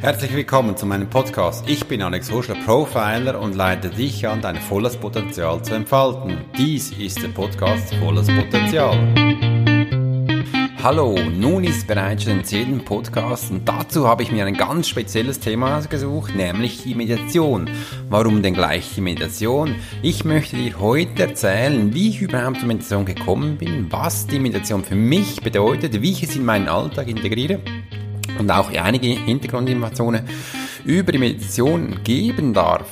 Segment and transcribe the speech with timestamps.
[0.00, 1.68] Herzlich willkommen zu meinem Podcast.
[1.68, 6.38] Ich bin Alex Huschler, Profiler und leite dich an, dein volles Potenzial zu entfalten.
[6.56, 8.96] Dies ist der Podcast Volles Potenzial.
[10.82, 14.88] Hallo, nun ist bereits schon den zehnten Podcast und dazu habe ich mir ein ganz
[14.88, 17.68] spezielles Thema ausgesucht, nämlich die Meditation.
[18.08, 19.74] Warum denn gleich die Meditation?
[20.00, 24.82] Ich möchte dir heute erzählen, wie ich überhaupt zur Meditation gekommen bin, was die Meditation
[24.82, 27.60] für mich bedeutet, wie ich es in meinen Alltag integriere
[28.40, 30.22] und auch einige Hintergrundinformationen
[30.84, 32.88] über die Meditation geben darf.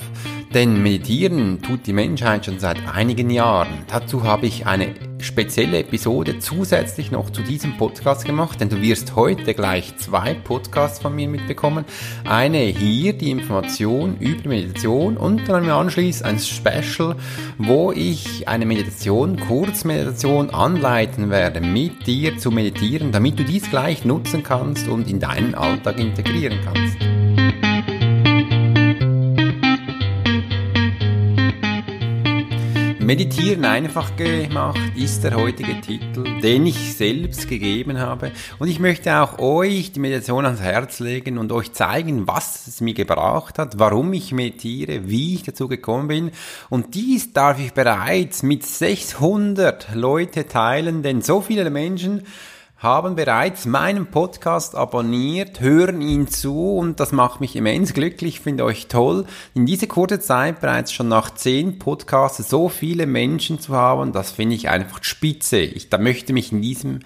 [0.53, 3.83] Denn meditieren tut die Menschheit schon seit einigen Jahren.
[3.87, 9.15] Dazu habe ich eine spezielle Episode zusätzlich noch zu diesem Podcast gemacht, denn du wirst
[9.15, 11.85] heute gleich zwei Podcasts von mir mitbekommen.
[12.25, 17.15] Eine hier, die Information über Meditation und dann anschließend ein Special,
[17.57, 24.05] wo ich eine Meditation, Kurzmeditation anleiten werde, mit dir zu meditieren, damit du dies gleich
[24.05, 27.18] nutzen kannst und in deinen Alltag integrieren kannst.
[33.09, 38.31] Meditieren einfach gemacht ist der heutige Titel, den ich selbst gegeben habe.
[38.59, 42.81] Und ich möchte auch euch die Meditation ans Herz legen und euch zeigen, was es
[42.81, 46.31] mir gebraucht hat, warum ich meditiere, wie ich dazu gekommen bin.
[46.69, 52.27] Und dies darf ich bereits mit 600 Leute teilen, denn so viele Menschen
[52.79, 58.63] haben bereits meinen Podcast abonniert, hören ihn zu und das macht mich immens glücklich, finde
[58.63, 59.25] euch toll.
[59.53, 64.31] In dieser kurzen Zeit bereits schon nach zehn Podcasts so viele Menschen zu haben, das
[64.31, 65.59] finde ich einfach spitze.
[65.59, 66.99] Ich da möchte mich in diesem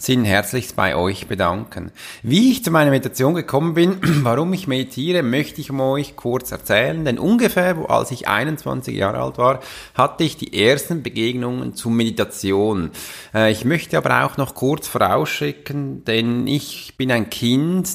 [0.00, 1.92] Sinn herzlichst bei euch bedanken.
[2.22, 7.04] Wie ich zu meiner Meditation gekommen bin, warum ich meditiere, möchte ich euch kurz erzählen,
[7.04, 9.60] denn ungefähr, als ich 21 Jahre alt war,
[9.94, 12.92] hatte ich die ersten Begegnungen zu Meditation.
[13.34, 17.90] Äh, ich möchte aber auch noch kurz vorausschicken, denn ich bin ein Kind,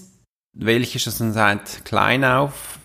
[0.53, 2.78] welches schon seit klein auf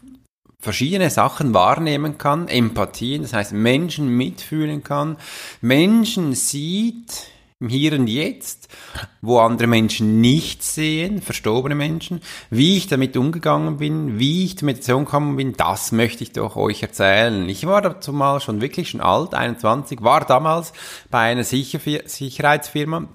[0.61, 5.19] verschiedene Sachen wahrnehmen kann, Empathie, das heißt Menschen mitfühlen kann,
[5.61, 7.29] Menschen sieht,
[7.61, 8.69] im Hier und Jetzt,
[9.21, 14.67] wo andere Menschen nicht sehen, verstorbene Menschen, wie ich damit umgegangen bin, wie ich zur
[14.67, 17.47] Meditation gekommen bin, das möchte ich doch euch erzählen.
[17.51, 20.73] Ich war dazu mal schon wirklich schon alt, 21, war damals
[21.11, 23.09] bei einer Sicher Sicherheitsfirma,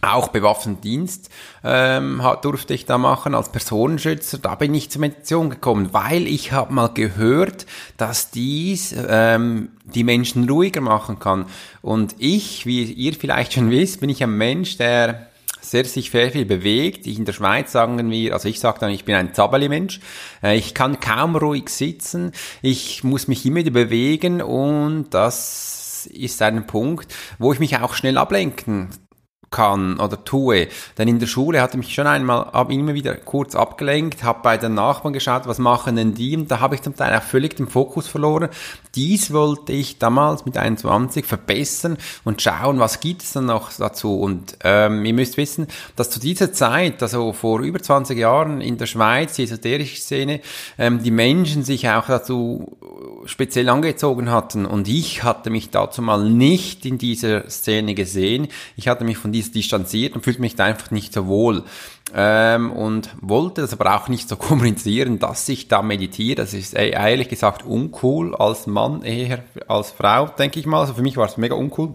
[0.00, 1.28] auch bewaffneten Dienst
[1.64, 4.38] ähm, durfte ich da machen als Personenschützer.
[4.38, 7.66] Da bin ich zur Meditation gekommen, weil ich habe mal gehört,
[7.96, 11.46] dass dies ähm, die Menschen ruhiger machen kann.
[11.82, 15.26] Und ich, wie ihr vielleicht schon wisst, bin ich ein Mensch, der
[15.60, 17.06] sehr sich sehr viel bewegt.
[17.06, 19.98] Ich in der Schweiz sagen wir, also ich sage dann, ich bin ein Zabali-Mensch.
[20.44, 22.32] Äh, ich kann kaum ruhig sitzen.
[22.62, 27.94] Ich muss mich immer wieder bewegen und das ist ein Punkt, wo ich mich auch
[27.94, 28.90] schnell ablenken
[29.50, 30.68] kann oder tue.
[30.96, 34.56] Denn in der Schule hatte mich schon einmal hab immer wieder kurz abgelenkt, habe bei
[34.56, 37.56] den Nachbarn geschaut, was machen denn die und da habe ich zum Teil auch völlig
[37.56, 38.48] den Fokus verloren.
[38.94, 44.20] Dies wollte ich damals mit 21 verbessern und schauen, was gibt es dann noch dazu.
[44.20, 48.76] Und ähm, ihr müsst wissen, dass zu dieser Zeit, also vor über 20 Jahren in
[48.78, 50.40] der Schweiz, die esoterische Szene,
[50.78, 52.76] ähm, die Menschen sich auch dazu
[53.28, 58.48] speziell angezogen hatten und ich hatte mich dazu mal nicht in dieser Szene gesehen.
[58.74, 61.64] Ich hatte mich von dies distanziert und fühlte mich da einfach nicht so wohl.
[62.14, 66.36] Ähm, und wollte das aber auch nicht so kommunizieren, dass ich da meditiere.
[66.36, 70.80] Das ist ehrlich gesagt uncool als Mann eher als Frau, denke ich mal.
[70.80, 71.94] Also für mich war es mega uncool.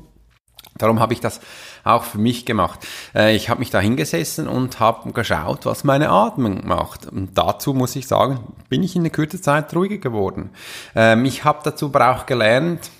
[0.78, 1.42] Darum habe ich das
[1.84, 2.80] auch für mich gemacht.
[3.14, 7.06] Äh, ich habe mich da hingesessen und habe geschaut, was meine Atmung macht.
[7.06, 8.40] Und dazu muss ich sagen,
[8.70, 10.52] bin ich in der kurzen Zeit ruhiger geworden.
[10.96, 12.92] Ähm, ich habe dazu aber auch gelernt,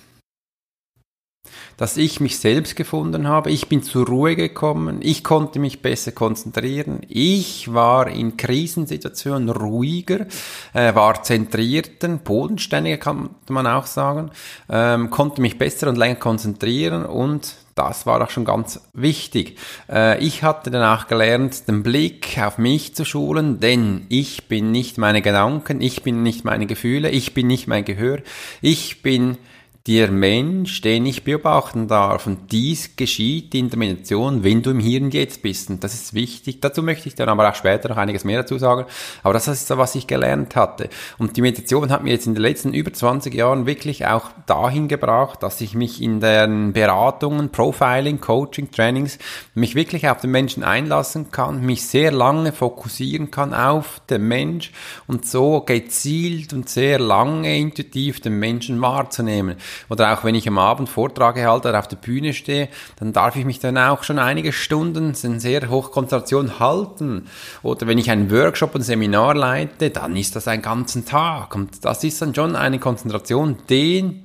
[1.76, 3.50] dass ich mich selbst gefunden habe.
[3.50, 5.00] Ich bin zur Ruhe gekommen.
[5.02, 7.00] Ich konnte mich besser konzentrieren.
[7.08, 10.26] Ich war in Krisensituationen ruhiger,
[10.72, 14.30] äh, war zentrierter, bodenständiger kann man auch sagen,
[14.68, 19.58] ähm, konnte mich besser und länger konzentrieren und das war auch schon ganz wichtig.
[19.90, 24.96] Äh, ich hatte danach gelernt, den Blick auf mich zu schulen, denn ich bin nicht
[24.98, 28.20] meine Gedanken, ich bin nicht meine Gefühle, ich bin nicht mein Gehör,
[28.60, 29.38] ich bin
[29.86, 32.26] der Mensch, den ich beobachten darf.
[32.26, 35.68] Und dies geschieht in der Meditation, wenn du im Hier und Jetzt bist.
[35.68, 36.60] Und das ist wichtig.
[36.60, 38.86] Dazu möchte ich dann aber auch später noch einiges mehr dazu sagen.
[39.22, 40.88] Aber das ist so, was ich gelernt hatte.
[41.18, 44.88] Und die Meditation hat mir jetzt in den letzten über 20 Jahren wirklich auch dahin
[44.88, 49.18] gebracht, dass ich mich in den Beratungen, Profiling, Coaching, Trainings,
[49.54, 54.72] mich wirklich auf den Menschen einlassen kann, mich sehr lange fokussieren kann auf den Mensch
[55.06, 59.56] und so gezielt und sehr lange intuitiv den Menschen wahrzunehmen.
[59.88, 63.36] Oder auch wenn ich am Abend Vortrage halte oder auf der Bühne stehe, dann darf
[63.36, 67.26] ich mich dann auch schon einige Stunden in sehr hoch Konzentration halten.
[67.62, 71.54] Oder wenn ich einen Workshop, ein Seminar leite, dann ist das ein ganzen Tag.
[71.54, 74.24] Und das ist dann schon eine Konzentration, den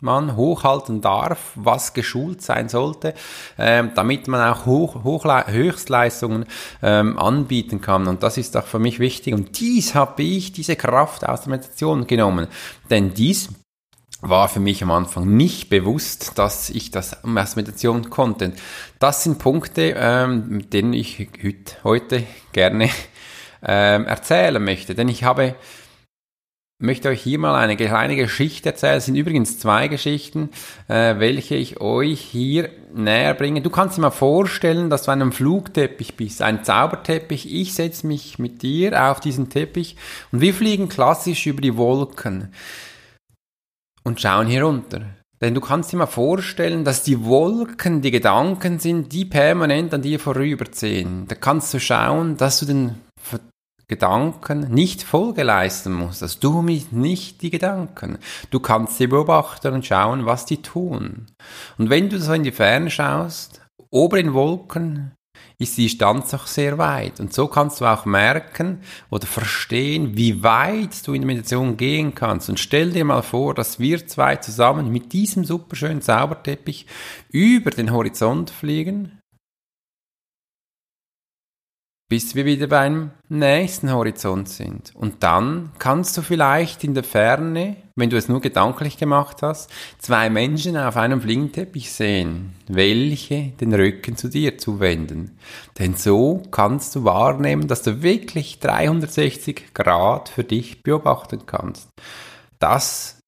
[0.00, 3.14] man hochhalten darf, was geschult sein sollte,
[3.58, 6.46] ähm, damit man auch hoch, hoch, Höchstleistungen
[6.82, 8.06] ähm, anbieten kann.
[8.06, 9.34] Und das ist auch für mich wichtig.
[9.34, 12.48] Und dies habe ich, diese Kraft aus der Meditation genommen.
[12.88, 13.50] Denn dies
[14.20, 18.52] war für mich am Anfang nicht bewusst, dass ich das aus Meditation konnte.
[18.98, 21.28] Das sind Punkte, ähm, mit denen ich
[21.84, 22.90] heute gerne
[23.62, 24.94] ähm, erzählen möchte.
[24.94, 25.54] Denn ich habe
[26.80, 28.96] möchte euch hier mal eine kleine Geschichte erzählen.
[28.96, 30.48] Es sind übrigens zwei Geschichten,
[30.88, 33.60] äh, welche ich euch hier näher bringe.
[33.60, 37.54] Du kannst dir mal vorstellen, dass du einem Flugteppich bist, ein Zauberteppich.
[37.54, 39.96] Ich setze mich mit dir auf diesen Teppich
[40.32, 42.50] und wir fliegen klassisch über die Wolken
[44.10, 45.02] und schauen hier runter.
[45.40, 50.02] Denn du kannst dir mal vorstellen, dass die Wolken die Gedanken sind, die permanent an
[50.02, 51.28] dir vorüberziehen.
[51.28, 52.96] Da kannst du schauen, dass du den
[53.86, 58.18] Gedanken nicht Folge leisten musst, dass du mich nicht die Gedanken.
[58.50, 61.26] Du kannst sie beobachten und schauen, was die tun.
[61.78, 65.12] Und wenn du so in die Ferne schaust, oben in Wolken,
[65.60, 67.20] ist die Distanz auch sehr weit.
[67.20, 68.80] Und so kannst du auch merken
[69.10, 72.48] oder verstehen, wie weit du in der Meditation gehen kannst.
[72.48, 76.86] Und stell dir mal vor, dass wir zwei zusammen mit diesem superschönen Zauberteppich
[77.30, 79.20] über den Horizont fliegen
[82.10, 84.90] bis wir wieder beim nächsten Horizont sind.
[84.96, 89.70] Und dann kannst du vielleicht in der Ferne, wenn du es nur gedanklich gemacht hast,
[89.98, 95.38] zwei Menschen auf einem Flingenteppich sehen, welche den Rücken zu dir zuwenden.
[95.78, 101.88] Denn so kannst du wahrnehmen, dass du wirklich 360 Grad für dich beobachten kannst.
[102.58, 103.20] Das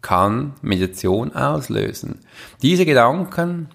[0.00, 2.20] kann Meditation auslösen.
[2.62, 3.68] Diese Gedanken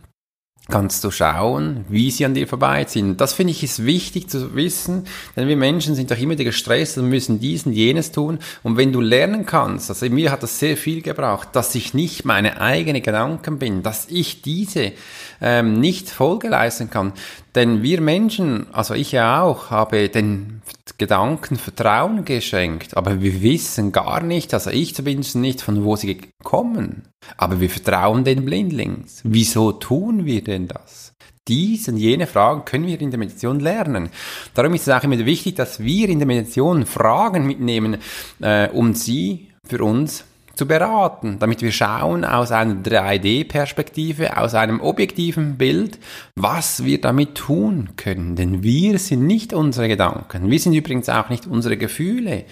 [0.69, 3.18] kannst du schauen, wie sie an dir vorbeiziehen.
[3.18, 5.06] Das finde ich ist wichtig zu wissen,
[5.36, 8.39] denn wir Menschen sind doch immer gestresst und müssen dies und jenes tun.
[8.63, 12.24] Und wenn du lernen kannst, also mir hat das sehr viel gebraucht, dass ich nicht
[12.24, 14.94] meine eigenen Gedanken bin, dass ich diese
[15.42, 17.12] ähm, nicht Folge leisten kann.
[17.56, 20.62] Denn wir Menschen, also ich ja auch, habe den
[20.98, 26.21] Gedanken Vertrauen geschenkt, aber wir wissen gar nicht, also ich zumindest nicht, von wo sie
[26.44, 27.04] kommen.
[27.37, 29.21] Aber wir vertrauen den Blindlings.
[29.23, 31.13] Wieso tun wir denn das?
[31.47, 34.09] Dies und jene Fragen können wir in der Meditation lernen.
[34.53, 37.97] Darum ist es auch immer wichtig, dass wir in der Meditation Fragen mitnehmen,
[38.41, 40.23] äh, um sie für uns
[40.55, 45.99] zu beraten, damit wir schauen aus einer 3D-Perspektive, aus einem objektiven Bild,
[46.35, 48.35] was wir damit tun können.
[48.35, 50.49] Denn wir sind nicht unsere Gedanken.
[50.49, 52.45] Wir sind übrigens auch nicht unsere Gefühle.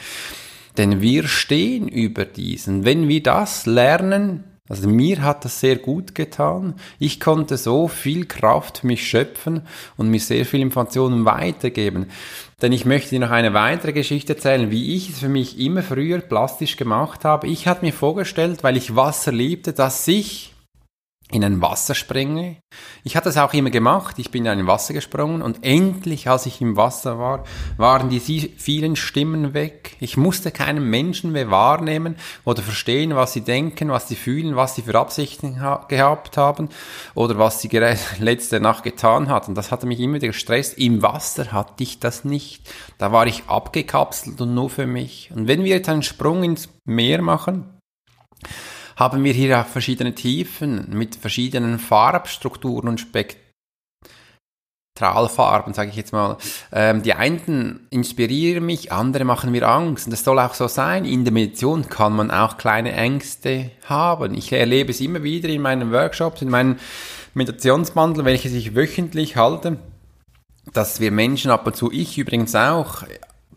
[0.77, 2.85] Denn wir stehen über diesen.
[2.85, 6.75] Wenn wir das lernen, also mir hat das sehr gut getan.
[6.97, 9.63] Ich konnte so viel Kraft für mich schöpfen
[9.97, 12.05] und mir sehr viel Informationen weitergeben.
[12.61, 15.83] Denn ich möchte dir noch eine weitere Geschichte erzählen, wie ich es für mich immer
[15.83, 17.47] früher plastisch gemacht habe.
[17.47, 20.53] Ich hatte mir vorgestellt, weil ich Wasser liebte, dass ich
[21.31, 22.57] in ein Wasser springe.
[23.03, 24.19] Ich hatte es auch immer gemacht.
[24.19, 27.45] Ich bin in ein Wasser gesprungen und endlich, als ich im Wasser war,
[27.77, 29.95] waren die vielen Stimmen weg.
[29.99, 34.75] Ich musste keinen Menschen mehr wahrnehmen oder verstehen, was sie denken, was sie fühlen, was
[34.75, 36.69] sie für Absichten gehabt haben
[37.15, 37.69] oder was sie
[38.19, 39.55] letzte Nacht getan hatten.
[39.55, 40.77] Das hatte mich immer wieder gestresst.
[40.77, 42.69] Im Wasser hatte ich das nicht.
[42.97, 45.31] Da war ich abgekapselt und nur für mich.
[45.33, 47.69] Und wenn wir jetzt einen Sprung ins Meer machen,
[48.95, 53.01] haben wir hier auch verschiedene Tiefen mit verschiedenen Farbstrukturen und
[54.95, 56.37] Spektralfarben, sage ich jetzt mal.
[56.71, 60.05] Ähm, die einen inspirieren mich, andere machen mir Angst.
[60.05, 61.05] Und das soll auch so sein.
[61.05, 64.33] In der Meditation kann man auch kleine Ängste haben.
[64.33, 66.79] Ich erlebe es immer wieder in meinen Workshops, in meinen
[67.33, 69.77] Meditationsbundle, welche ich wöchentlich halte
[70.73, 73.03] dass wir Menschen ab und zu, ich übrigens auch,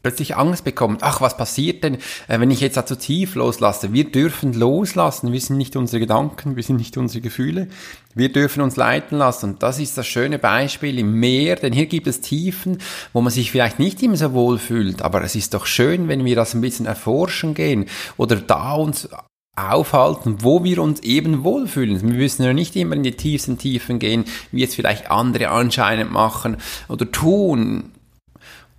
[0.04, 1.94] plötzlich Angst bekommt, ach, was passiert denn,
[2.28, 3.92] äh, wenn ich jetzt da zu tief loslasse?
[3.94, 7.68] Wir dürfen loslassen, wir sind nicht unsere Gedanken, wir sind nicht unsere Gefühle,
[8.14, 9.50] wir dürfen uns leiten lassen.
[9.50, 12.78] Und das ist das schöne Beispiel im Meer, denn hier gibt es Tiefen,
[13.14, 16.24] wo man sich vielleicht nicht immer so wohl fühlt, aber es ist doch schön, wenn
[16.24, 17.86] wir das ein bisschen erforschen gehen
[18.18, 19.08] oder da uns
[19.56, 22.02] aufhalten, wo wir uns eben wohlfühlen.
[22.02, 26.12] Wir müssen ja nicht immer in die tiefsten Tiefen gehen, wie es vielleicht andere anscheinend
[26.12, 26.58] machen
[26.88, 27.92] oder tun.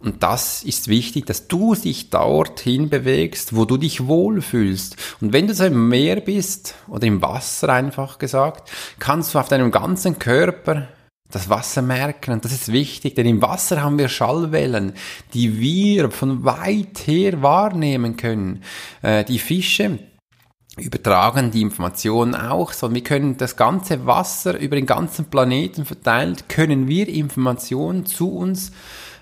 [0.06, 4.96] Und das ist wichtig, dass du dich dorthin bewegst, wo du dich wohlfühlst.
[5.20, 8.70] Und wenn du so im Meer bist oder im Wasser einfach gesagt,
[9.00, 10.90] kannst du auf deinem ganzen Körper
[11.32, 12.34] das Wasser merken.
[12.34, 14.94] Und das ist wichtig, denn im Wasser haben wir Schallwellen,
[15.34, 18.62] die wir von weit her wahrnehmen können.
[19.02, 19.98] Äh, die Fische,
[20.77, 26.50] übertragen die Informationen auch, sondern wir können das ganze Wasser über den ganzen Planeten verteilt,
[26.50, 28.72] können wir Informationen zu uns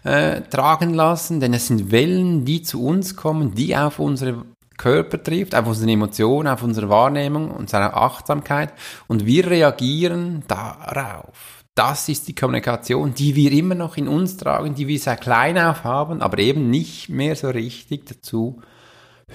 [0.04, 4.44] äh, tragen lassen, denn es sind Wellen, die zu uns kommen, die auf unsere
[4.78, 8.74] Körper trifft, auf unsere Emotionen, auf unsere Wahrnehmung, unsere Achtsamkeit
[9.08, 11.64] und wir reagieren darauf.
[11.76, 15.58] Das ist die Kommunikation, die wir immer noch in uns tragen, die wir sehr klein
[15.58, 18.62] auf haben, aber eben nicht mehr so richtig dazu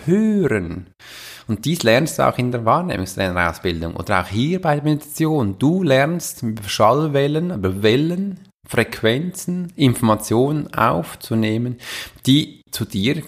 [0.04, 0.88] hören.
[1.46, 5.58] Und dies lernst du auch in der Wahrnehmungstrainerausbildung oder auch hier bei der Meditation.
[5.58, 11.78] Du lernst Schallwellen, über Wellen, Frequenzen, Informationen aufzunehmen,
[12.26, 13.22] die zu dir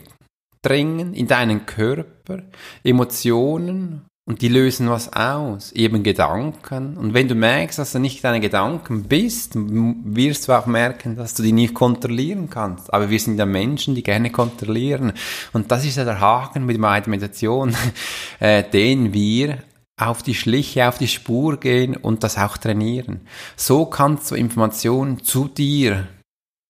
[0.63, 2.43] drängen, in deinen Körper,
[2.85, 6.97] Emotionen und die lösen was aus, eben Gedanken.
[6.97, 11.35] Und wenn du merkst, dass du nicht deine Gedanken bist, wirst du auch merken, dass
[11.35, 12.95] du die nicht kontrollieren kannst.
[12.95, 15.15] Aber wir sind ja Menschen, die gerne kontrollieren.
[15.53, 17.75] Und das ist ja der Haken mit meiner Meditation,
[18.39, 19.59] äh, den wir
[19.97, 23.23] auf die Schliche, auf die Spur gehen und das auch trainieren.
[23.57, 26.07] So kannst du Informationen zu dir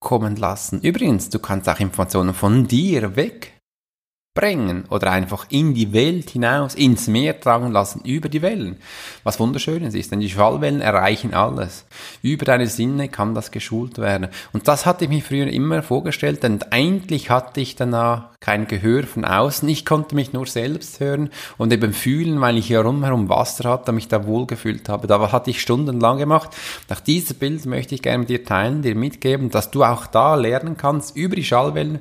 [0.00, 0.80] kommen lassen.
[0.80, 3.49] Übrigens, du kannst auch Informationen von dir weg
[4.40, 8.76] bringen oder einfach in die Welt hinaus, ins Meer tragen lassen, über die Wellen.
[9.22, 11.84] Was wunderschönes ist, denn die Schallwellen erreichen alles.
[12.22, 14.28] Über deine Sinne kann das geschult werden.
[14.54, 19.02] Und das hatte ich mir früher immer vorgestellt, denn eigentlich hatte ich danach kein Gehör
[19.02, 19.68] von außen.
[19.68, 21.28] Ich konnte mich nur selbst hören
[21.58, 25.06] und eben fühlen, weil ich hier rumherum Wasser hatte mich da wohlgefühlt habe.
[25.06, 26.56] Da hatte ich stundenlang gemacht.
[26.88, 30.34] Nach diesem Bild möchte ich gerne mit dir teilen, dir mitgeben, dass du auch da
[30.36, 32.00] lernen kannst, über die Schallwellen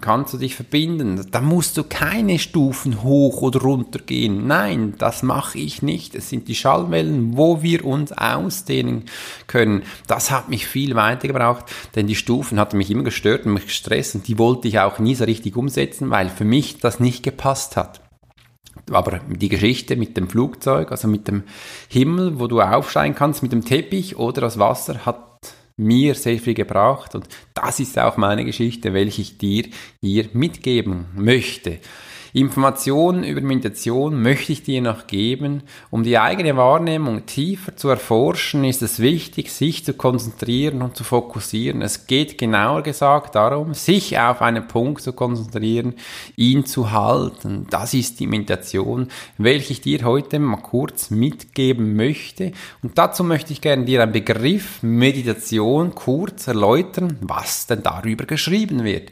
[0.00, 1.26] kannst du dich verbinden.
[1.30, 4.46] Da musst du keine Stufen hoch oder runter gehen.
[4.46, 6.14] Nein, das mache ich nicht.
[6.14, 9.04] Es sind die Schallwellen, wo wir uns ausdehnen
[9.46, 9.82] können.
[10.06, 11.64] Das hat mich viel weiter gebraucht,
[11.94, 14.98] denn die Stufen hatten mich immer gestört und mich gestresst und die wollte ich auch
[14.98, 18.00] nie so richtig umsetzen, weil für mich das nicht gepasst hat.
[18.90, 21.42] Aber die Geschichte mit dem Flugzeug, also mit dem
[21.88, 25.25] Himmel, wo du aufsteigen kannst, mit dem Teppich oder das Wasser, hat
[25.76, 29.64] mir sehr viel gebracht und das ist auch meine Geschichte, welche ich dir
[30.00, 31.78] hier mitgeben möchte.
[32.36, 35.62] Informationen über Meditation möchte ich dir noch geben.
[35.90, 41.02] Um die eigene Wahrnehmung tiefer zu erforschen, ist es wichtig, sich zu konzentrieren und zu
[41.02, 41.80] fokussieren.
[41.80, 45.94] Es geht genauer gesagt darum, sich auf einen Punkt zu konzentrieren,
[46.36, 47.68] ihn zu halten.
[47.70, 52.52] Das ist die Meditation, welche ich dir heute mal kurz mitgeben möchte.
[52.82, 58.84] Und dazu möchte ich gerne dir einen Begriff Meditation kurz erläutern, was denn darüber geschrieben
[58.84, 59.10] wird.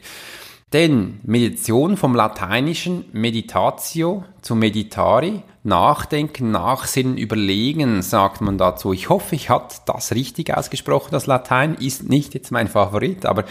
[0.73, 8.91] Denn Meditation vom lateinischen meditatio zu meditari, nachdenken, nachsinnen, überlegen, sagt man dazu.
[8.91, 11.09] Ich hoffe, ich habe das richtig ausgesprochen.
[11.11, 13.45] Das Latein ist nicht jetzt mein Favorit, aber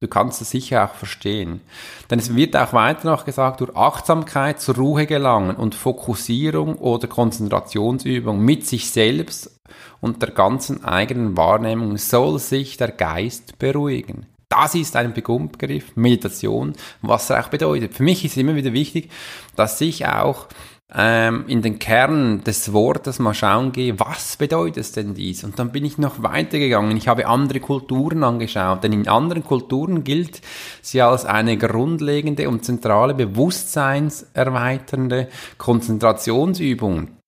[0.00, 1.60] du kannst es sicher auch verstehen.
[2.08, 7.08] Denn es wird auch weiter noch gesagt, durch Achtsamkeit zur Ruhe gelangen und Fokussierung oder
[7.08, 9.60] Konzentrationsübung mit sich selbst
[10.00, 14.26] und der ganzen eigenen Wahrnehmung soll sich der Geist beruhigen.
[14.50, 17.94] Das ist ein Begriff, Meditation, was er auch bedeutet.
[17.94, 19.08] Für mich ist immer wieder wichtig,
[19.54, 20.48] dass ich auch
[20.92, 25.44] ähm, in den Kern des Wortes mal schauen gehe, was bedeutet denn dies?
[25.44, 26.96] Und dann bin ich noch weitergegangen.
[26.96, 30.42] Ich habe andere Kulturen angeschaut, denn in anderen Kulturen gilt
[30.82, 35.28] sie als eine grundlegende und zentrale bewusstseinserweiternde
[35.58, 37.20] Konzentrationsübung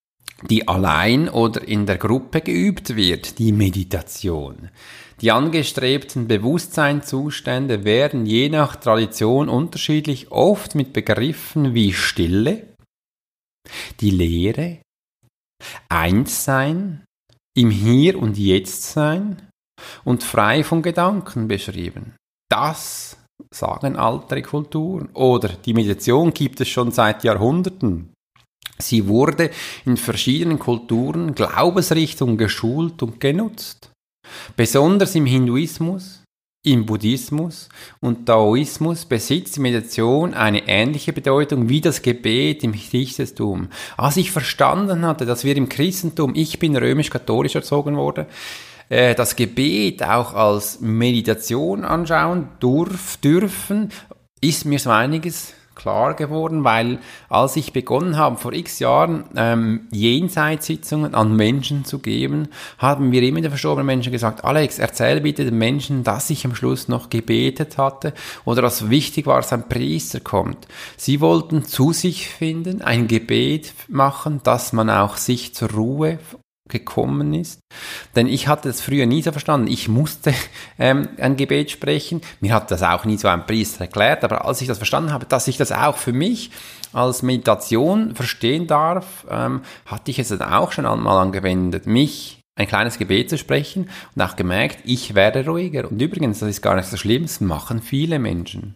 [0.51, 4.71] die allein oder in der Gruppe geübt wird, die Meditation.
[5.23, 12.75] Die angestrebten Bewusstseinszustände werden je nach Tradition unterschiedlich oft mit Begriffen wie Stille,
[14.01, 14.79] die Lehre,
[15.89, 17.05] Einssein,
[17.57, 19.49] im Hier und Jetzt sein
[20.03, 22.17] und frei von Gedanken beschrieben.
[22.51, 23.17] Das
[23.55, 25.09] sagen altere Kulturen.
[25.15, 28.13] Oder die Meditation gibt es schon seit Jahrhunderten.
[28.79, 29.51] Sie wurde
[29.85, 33.92] in verschiedenen Kulturen, Glaubensrichtungen geschult und genutzt.
[34.57, 36.23] Besonders im Hinduismus,
[36.65, 37.69] im Buddhismus
[38.01, 43.69] und Daoismus besitzt die Meditation eine ähnliche Bedeutung wie das Gebet im Christentum.
[43.97, 48.27] Als ich verstanden hatte, dass wir im Christentum, ich bin römisch-katholisch erzogen worden,
[48.89, 53.91] äh, das Gebet auch als Meditation anschauen durf, dürfen,
[54.41, 59.89] ist mir so einiges klar geworden, weil als ich begonnen habe, vor x Jahren ähm,
[59.91, 62.49] Jenseitssitzungen an Menschen zu geben,
[62.79, 66.55] haben mir immer die verstorbenen Menschen gesagt, Alex, erzähl bitte den Menschen, dass ich am
[66.55, 70.69] Schluss noch gebetet hatte oder dass wichtig war, dass ein Priester kommt.
[70.97, 76.19] Sie wollten zu sich finden, ein Gebet machen, dass man auch sich zur Ruhe
[76.69, 77.61] gekommen ist.
[78.15, 79.67] Denn ich hatte es früher nie so verstanden.
[79.67, 80.33] Ich musste
[80.79, 82.21] ähm, ein Gebet sprechen.
[82.41, 85.27] Mir hat das auch nie so ein Priester erklärt, aber als ich das verstanden habe,
[85.27, 86.51] dass ich das auch für mich
[86.93, 92.67] als Meditation verstehen darf, ähm, hatte ich es dann auch schon einmal angewendet, mich ein
[92.67, 95.91] kleines Gebet zu sprechen und auch gemerkt, ich werde ruhiger.
[95.91, 98.75] Und übrigens, das ist gar nicht so schlimm, das machen viele Menschen.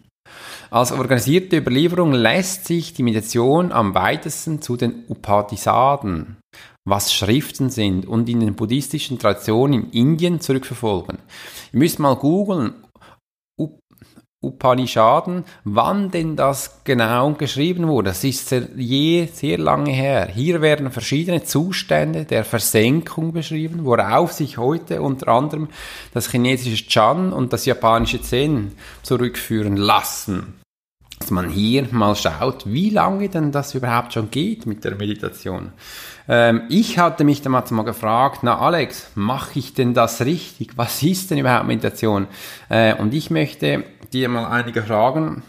[0.69, 6.37] Als organisierte Überlieferung lässt sich die Meditation am weitesten zu den Upanishaden,
[6.87, 11.19] was Schriften sind, und in den buddhistischen Traditionen in Indien zurückverfolgen.
[11.73, 12.73] Ihr müsst mal googeln,
[14.39, 18.09] Upanishaden, wann denn das genau geschrieben wurde.
[18.09, 20.27] Das ist sehr, je sehr lange her.
[20.27, 25.69] Hier werden verschiedene Zustände der Versenkung beschrieben, worauf sich heute unter anderem
[26.13, 30.53] das chinesische Chan und das japanische Zen zurückführen lassen.
[31.27, 35.73] Dass man hier mal schaut, wie lange denn das überhaupt schon geht mit der Meditation.
[36.29, 40.77] Ähm, ich hatte mich damals mal gefragt, na Alex, mache ich denn das richtig?
[40.77, 42.27] Was ist denn überhaupt Meditation?
[42.69, 45.43] Äh, und ich möchte dir mal einige Fragen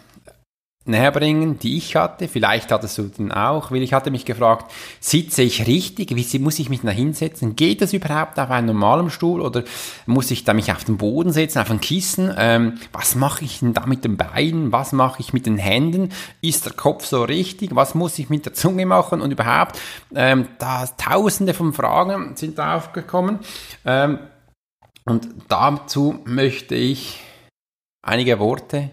[0.89, 2.29] näher bringen, die ich hatte.
[2.29, 6.15] Vielleicht hattest du den auch, weil ich hatte mich gefragt, sitze ich richtig?
[6.15, 7.57] Wie muss ich mich da hinsetzen?
[7.57, 9.65] Geht das überhaupt auf einem normalen Stuhl oder
[10.07, 12.35] muss ich da mich auf den Boden setzen, auf ein Kissen?
[12.37, 14.73] Ähm, was mache ich denn da mit den Beinen?
[14.73, 16.11] Was mache ich mit den Händen?
[16.41, 17.75] Ist der Kopf so richtig?
[17.75, 19.21] Was muss ich mit der Zunge machen?
[19.21, 19.79] Und überhaupt,
[20.15, 23.41] ähm, da tausende von Fragen sind da aufgekommen.
[23.85, 24.19] Ähm,
[25.05, 27.21] und dazu möchte ich
[28.03, 28.91] einige Worte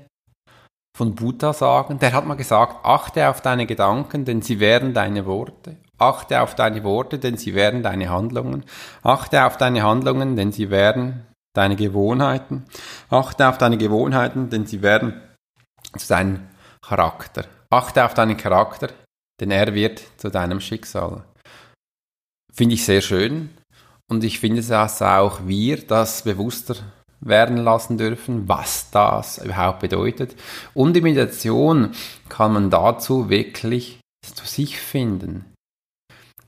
[0.96, 2.00] von Buddha sagen.
[2.00, 5.76] Der hat mal gesagt, achte auf deine Gedanken, denn sie wären deine Worte.
[5.98, 8.64] Achte auf deine Worte, denn sie wären deine Handlungen.
[9.04, 12.64] Achte auf deine Handlungen, denn sie wären deine Gewohnheiten.
[13.10, 15.22] Achte auf deine Gewohnheiten, denn sie werden
[15.98, 16.48] zu deinem
[16.82, 17.44] Charakter.
[17.70, 18.88] Achte auf deinen Charakter,
[19.42, 21.26] denn er wird zu deinem Schicksal.
[22.54, 23.50] Finde ich sehr schön.
[24.10, 26.76] Und ich finde, dass auch wir das bewusster
[27.26, 30.36] werden lassen dürfen, was das überhaupt bedeutet.
[30.74, 31.92] Und die Meditation
[32.30, 35.46] kann man dazu wirklich zu sich finden.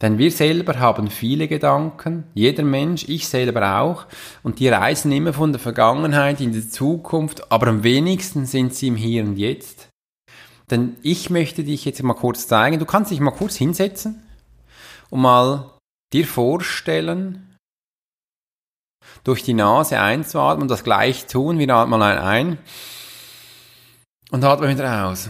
[0.01, 4.05] Denn wir selber haben viele Gedanken, jeder Mensch, ich selber auch,
[4.43, 8.87] und die reisen immer von der Vergangenheit in die Zukunft, aber am wenigsten sind sie
[8.87, 9.89] im Hier und Jetzt.
[10.69, 14.21] Denn ich möchte dich jetzt mal kurz zeigen, du kannst dich mal kurz hinsetzen
[15.09, 15.71] und mal
[16.13, 17.46] dir vorstellen,
[19.27, 21.59] durch die Nase einzuatmen und das gleich tun.
[21.59, 22.57] Wir atmen mal ein
[24.31, 25.29] und atmen wieder aus.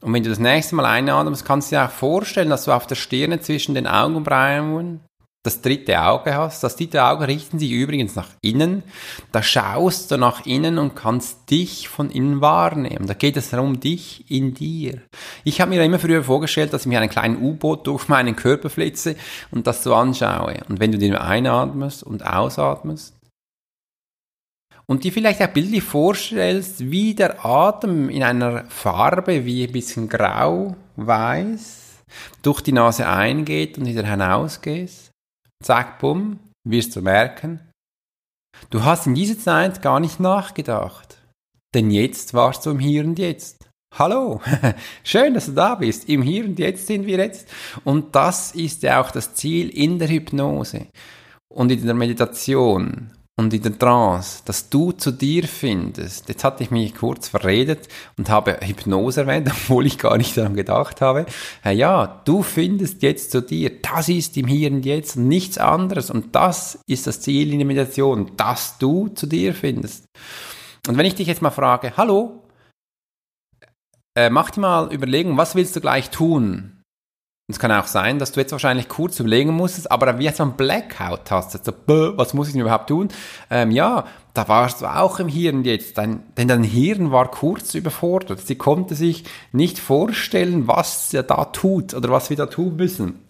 [0.00, 2.86] Und wenn du das nächste Mal einatmest, kannst du dir auch vorstellen, dass du auf
[2.86, 5.00] der Stirne zwischen den Augenbrauen
[5.46, 6.62] das dritte Auge hast.
[6.64, 8.82] Das dritte Auge richten sich übrigens nach innen.
[9.30, 13.06] Da schaust du nach innen und kannst dich von innen wahrnehmen.
[13.06, 15.00] Da geht es darum, dich in dir.
[15.44, 18.68] Ich habe mir immer früher vorgestellt, dass ich mir einen kleinen U-Boot durch meinen Körper
[18.68, 19.14] flitze
[19.52, 20.56] und das so anschaue.
[20.68, 23.14] Und wenn du den einatmest und ausatmest,
[24.88, 30.08] und dir vielleicht auch bildlich vorstellst, wie der Atem in einer Farbe wie ein bisschen
[30.08, 32.04] grau, weiß,
[32.42, 35.05] durch die Nase eingeht und wieder hinausgeht
[35.62, 37.60] zack, bumm, wirst du merken,
[38.70, 41.18] du hast in dieser Zeit gar nicht nachgedacht.
[41.74, 43.68] Denn jetzt warst du im Hier und Jetzt.
[43.94, 44.40] Hallo,
[45.04, 46.08] schön, dass du da bist.
[46.08, 47.48] Im Hier und Jetzt sind wir jetzt.
[47.84, 50.86] Und das ist ja auch das Ziel in der Hypnose
[51.48, 56.28] und in der Meditation und in der Trance, dass du zu dir findest.
[56.28, 60.54] Jetzt hatte ich mich kurz verredet und habe Hypnose erwähnt, obwohl ich gar nicht daran
[60.54, 61.26] gedacht habe.
[61.62, 63.82] Ja, du findest jetzt zu dir.
[63.82, 66.10] Das ist im Hier und Jetzt und nichts anderes.
[66.10, 70.06] Und das ist das Ziel in der Meditation, dass du zu dir findest.
[70.88, 72.42] Und wenn ich dich jetzt mal frage, hallo,
[74.16, 76.75] äh, mach dir mal Überlegen, was willst du gleich tun?
[77.48, 80.56] Es kann auch sein, dass du jetzt wahrscheinlich kurz überlegen musstest, aber wie so ein
[80.56, 83.08] Blackout hast, so, was muss ich denn überhaupt tun?
[83.50, 84.04] Ähm, ja,
[84.34, 88.40] da warst du auch im Hirn jetzt, dein, denn dein Hirn war kurz überfordert.
[88.40, 93.20] Sie konnte sich nicht vorstellen, was er da tut oder was wir da tun müssen.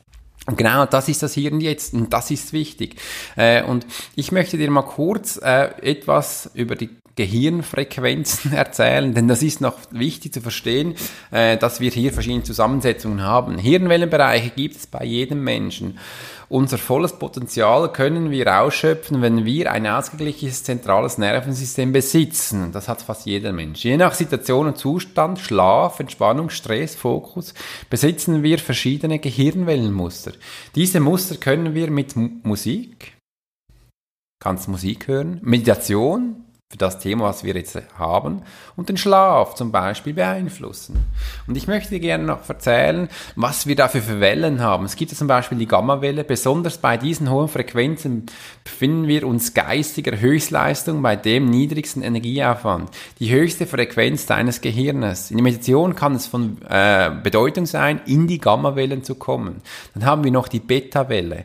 [0.47, 2.97] Und genau das ist das Hier und Jetzt und das ist wichtig.
[3.37, 9.43] Äh, und ich möchte dir mal kurz äh, etwas über die Gehirnfrequenzen erzählen, denn das
[9.43, 10.95] ist noch wichtig zu verstehen,
[11.31, 13.59] äh, dass wir hier verschiedene Zusammensetzungen haben.
[13.59, 15.99] Hirnwellenbereiche gibt es bei jedem Menschen.
[16.49, 22.71] Unser volles Potenzial können wir ausschöpfen, wenn wir ein ausgeglichenes zentrales Nervensystem besitzen.
[22.71, 23.83] Das hat fast jeder Mensch.
[23.85, 27.53] Je nach Situation und Zustand, Schlaf, Entspannung, Stress, Fokus,
[27.91, 30.33] besitzen wir verschiedene Gehirnwellenmuster.
[30.77, 33.15] Diese Muster können wir mit Musik,
[34.39, 38.43] kannst Musik hören, Meditation, für das Thema, was wir jetzt haben,
[38.75, 40.99] und den Schlaf zum Beispiel beeinflussen.
[41.47, 44.85] Und ich möchte gerne noch erzählen, was wir dafür für Wellen haben.
[44.85, 46.25] Es gibt ja zum Beispiel die Gammawelle.
[46.25, 48.27] Besonders bei diesen hohen Frequenzen
[48.65, 52.91] befinden wir uns geistiger Höchstleistung bei dem niedrigsten Energieaufwand.
[53.21, 55.31] Die höchste Frequenz deines Gehirnes.
[55.31, 59.63] In der Meditation kann es von äh, Bedeutung sein, in die Gammawellen zu kommen.
[59.95, 61.45] Dann haben wir noch die Beta-Welle.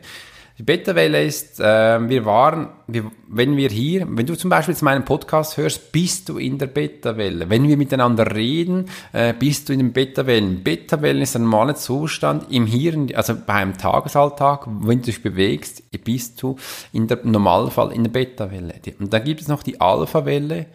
[0.58, 4.82] Die Beta-Welle ist, äh, wir waren, wir, wenn wir hier, wenn du zum Beispiel jetzt
[4.82, 7.48] meinen Podcast hörst, bist du in der Beta-Welle.
[7.48, 10.62] Wenn wir miteinander reden, äh, bist du in den Beta-Wellen.
[10.62, 16.42] Beta-Wellen ist ein normaler Zustand im Hirn, also beim Tagesalltag, wenn du dich bewegst, bist
[16.42, 16.56] du
[16.92, 18.74] in der, im Normalfall in der Beta-Welle.
[19.00, 20.66] Und dann gibt es noch die Alpha-Welle.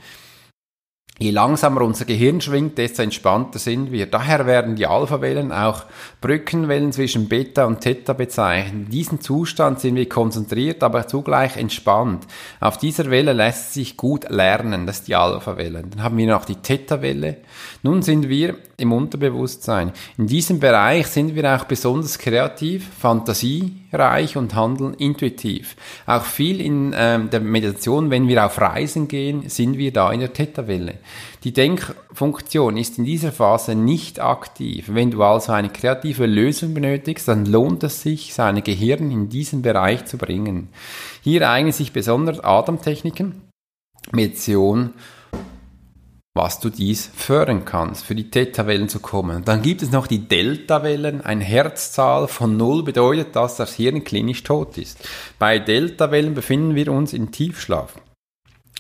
[1.19, 4.05] Je langsamer unser Gehirn schwingt, desto entspannter sind wir.
[4.05, 5.85] Daher werden die Alpha-Wellen auch
[6.21, 8.85] Brückenwellen zwischen Beta und Theta bezeichnet.
[8.85, 12.27] In diesem Zustand sind wir konzentriert, aber zugleich entspannt.
[12.59, 15.85] Auf dieser Welle lässt sich gut lernen, das ist die Alpha-Welle.
[15.89, 17.37] Dann haben wir noch die Theta-Welle.
[17.81, 19.91] Nun sind wir im Unterbewusstsein.
[20.19, 25.75] In diesem Bereich sind wir auch besonders kreativ, fantasiereich und handeln intuitiv.
[26.05, 30.19] Auch viel in ähm, der Meditation, wenn wir auf Reisen gehen, sind wir da in
[30.19, 30.99] der Theta-Welle.
[31.43, 34.85] Die Denkfunktion ist in dieser Phase nicht aktiv.
[34.89, 39.63] Wenn du also eine kreative Lösung benötigst, dann lohnt es sich, seine Gehirn in diesen
[39.63, 40.69] Bereich zu bringen.
[41.23, 43.41] Hier eignen sich besonders Atemtechniken,
[44.11, 44.93] Meditation,
[46.37, 49.43] was du dies fördern kannst, für die Theta-Wellen zu kommen.
[49.43, 51.21] Dann gibt es noch die Delta-Wellen.
[51.21, 54.97] Ein Herzzahl von Null bedeutet, dass das Hirn klinisch tot ist.
[55.39, 57.95] Bei Delta-Wellen befinden wir uns in Tiefschlaf.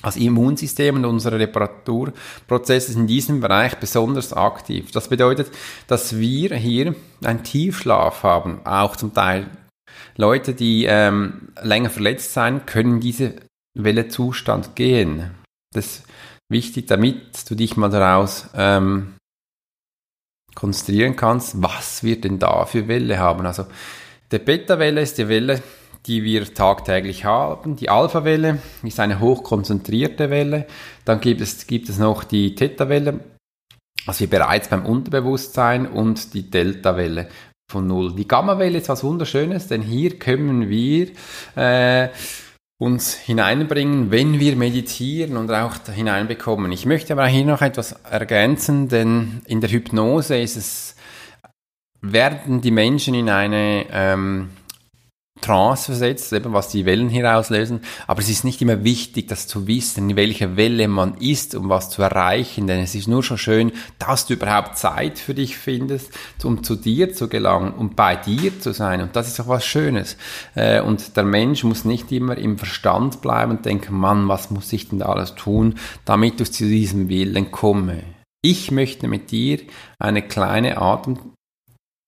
[0.03, 4.91] Das Immunsystem und unsere Reparaturprozesse sind in diesem Bereich besonders aktiv.
[4.91, 5.51] Das bedeutet,
[5.87, 6.93] dass wir hier
[7.23, 8.61] einen Tiefschlaf haben.
[8.63, 9.47] Auch zum Teil
[10.15, 13.35] Leute, die ähm, länger verletzt sein, können diese
[13.73, 15.31] Wellezustand gehen.
[15.73, 16.03] Das
[16.49, 19.15] wichtig, damit du dich mal daraus ähm,
[20.55, 23.45] konzentrieren kannst, was wir denn da für Welle haben.
[23.45, 23.65] Also
[24.31, 25.61] der Beta-Welle ist die Welle,
[26.05, 27.75] die wir tagtäglich haben.
[27.75, 30.67] Die Alpha-Welle ist eine hochkonzentrierte Welle.
[31.05, 33.19] Dann gibt es, gibt es noch die Theta-Welle,
[34.07, 37.27] also wir bereits beim Unterbewusstsein und die Delta-Welle
[37.69, 38.15] von Null.
[38.15, 41.09] Die Gamma-Welle ist was Wunderschönes, denn hier können wir
[41.55, 42.07] äh,
[42.79, 46.71] uns hineinbringen, wenn wir meditieren und auch hineinbekommen.
[46.71, 50.95] Ich möchte aber hier noch etwas ergänzen, denn in der Hypnose ist es,
[52.01, 54.49] werden die Menschen in eine ähm,
[55.41, 57.81] Trance versetzt, eben was die Wellen hier auslösen.
[58.07, 61.69] Aber es ist nicht immer wichtig, das zu wissen, in welcher Welle man ist, um
[61.69, 62.67] was zu erreichen.
[62.67, 66.11] Denn es ist nur schon schön, dass du überhaupt Zeit für dich findest,
[66.43, 69.01] um zu dir zu gelangen und bei dir zu sein.
[69.01, 70.17] Und das ist auch was Schönes.
[70.55, 74.71] Äh, und der Mensch muss nicht immer im Verstand bleiben und denken, Mann, was muss
[74.73, 78.03] ich denn da alles tun, damit ich zu diesem Willen komme.
[78.41, 79.59] Ich möchte mit dir
[79.99, 81.33] eine kleine Atem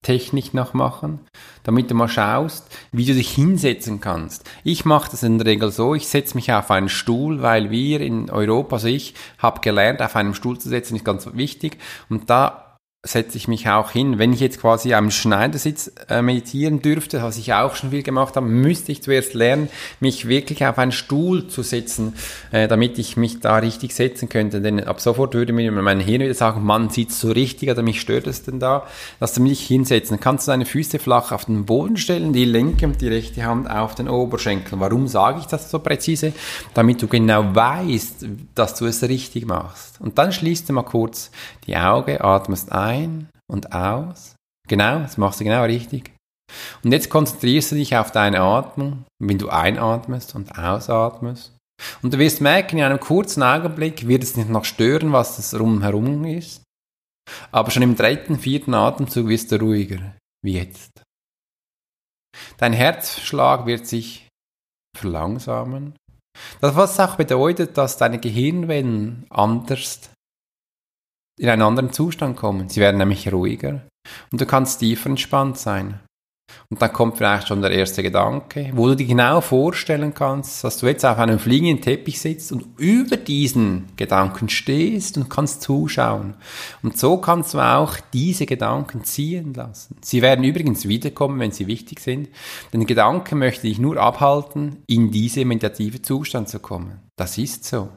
[0.02, 1.20] Technik noch machen,
[1.64, 4.50] damit du mal schaust, wie du dich hinsetzen kannst.
[4.64, 8.00] Ich mache das in der Regel so, ich setze mich auf einen Stuhl, weil wir
[8.00, 11.78] in Europa, also ich habe gelernt, auf einem Stuhl zu setzen, ist ganz wichtig.
[12.08, 12.69] Und da
[13.02, 14.20] setze ich mich auch hin.
[14.20, 18.36] Wenn ich jetzt quasi am Schneidersitz äh, meditieren dürfte, was ich auch schon viel gemacht
[18.36, 19.70] habe, müsste ich zuerst lernen,
[20.02, 22.14] mich wirklich auf einen Stuhl zu setzen,
[22.52, 24.60] äh, damit ich mich da richtig setzen könnte.
[24.60, 28.02] Denn ab sofort würde mir mein Hirn wieder sagen, Mann, sitzt so richtig oder mich
[28.02, 28.86] stört es denn da?
[29.22, 30.18] Lass du mich hinsetzen.
[30.18, 33.46] Dann kannst du deine Füße flach auf den Boden stellen, die linke und die rechte
[33.46, 34.78] Hand auf den Oberschenkel.
[34.78, 36.34] Warum sage ich das so präzise?
[36.74, 40.02] Damit du genau weißt, dass du es richtig machst.
[40.02, 41.32] Und dann schließt du mal kurz
[41.66, 44.36] die Augen, atmest ein, ein und aus.
[44.68, 46.14] Genau, das machst du genau richtig.
[46.84, 51.56] Und jetzt konzentrierst du dich auf deine Atmung, wenn du einatmest und ausatmest.
[52.02, 55.58] Und du wirst merken, in einem kurzen Augenblick wird es nicht noch stören, was das
[55.58, 56.64] rumherum ist.
[57.52, 61.04] Aber schon im dritten, vierten Atemzug wirst du ruhiger, wie jetzt.
[62.58, 64.28] Dein Herzschlag wird sich
[64.98, 65.96] verlangsamen.
[66.62, 70.10] Das was auch bedeutet, dass deine Gehirnwellen anders
[71.40, 72.70] in einen anderen Zustand kommen.
[72.70, 73.82] Sie werden nämlich ruhiger
[74.32, 76.00] und du kannst tiefer entspannt sein.
[76.72, 80.78] Und dann kommt vielleicht schon der erste Gedanke, wo du dir genau vorstellen kannst, dass
[80.78, 86.36] du jetzt auf einem fliegenden Teppich sitzt und über diesen Gedanken stehst und kannst zuschauen.
[86.84, 89.98] Und so kannst du auch diese Gedanken ziehen lassen.
[90.02, 92.30] Sie werden übrigens wiederkommen, wenn sie wichtig sind.
[92.74, 97.00] Denn Gedanke möchte dich nur abhalten, in diese meditative Zustand zu kommen.
[97.16, 97.90] Das ist so.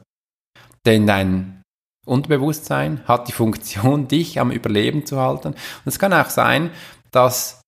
[0.85, 1.62] Denn dein
[2.07, 5.49] Unterbewusstsein hat die Funktion, dich am Überleben zu halten.
[5.49, 6.71] Und es kann auch sein,
[7.11, 7.62] dass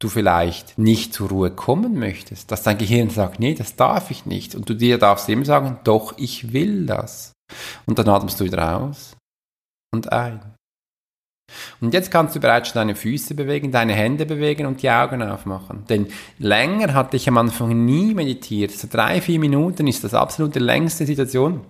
[0.00, 4.26] du vielleicht nicht zur Ruhe kommen möchtest, dass dein Gehirn sagt, nee, das darf ich
[4.26, 4.54] nicht.
[4.54, 7.32] Und du dir darfst immer sagen, doch, ich will das.
[7.86, 9.16] Und dann atmest du wieder aus
[9.92, 10.54] und ein.
[11.80, 15.22] Und jetzt kannst du bereits schon deine Füße bewegen, deine Hände bewegen und die Augen
[15.22, 15.84] aufmachen.
[15.88, 18.70] Denn länger hatte ich am Anfang nie meditiert.
[18.72, 21.64] So drei, vier Minuten ist das absolut die längste Situation,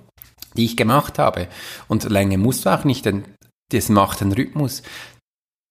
[0.56, 1.48] die ich gemacht habe.
[1.88, 3.24] Und Länge musst du auch nicht, denn
[3.70, 4.82] das macht den Rhythmus.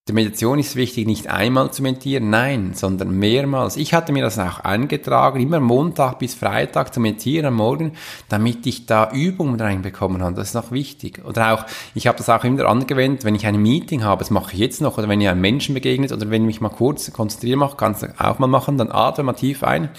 [0.08, 3.76] Die Meditation ist wichtig, nicht einmal zu meditieren, nein, sondern mehrmals.
[3.76, 7.92] Ich hatte mir das auch eingetragen, immer Montag bis Freitag zu meditieren am Morgen,
[8.30, 10.34] damit ich da Übungen reinbekommen habe.
[10.34, 11.22] Das ist noch wichtig.
[11.26, 14.54] Oder auch, ich habe das auch immer angewendet, wenn ich ein Meeting habe, das mache
[14.54, 17.12] ich jetzt noch, oder wenn ihr einem Menschen begegnet, oder wenn ich mich mal kurz
[17.12, 19.90] konzentrieren mache, kannst du auch mal machen, dann atme mal tief ein